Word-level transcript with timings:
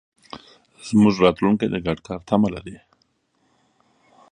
زموږ 0.87 1.15
راتلونکی 1.25 1.67
د 1.69 1.75
ګډ 1.85 1.97
کار 2.07 2.19
تمه 2.29 2.49
لري. 2.55 2.77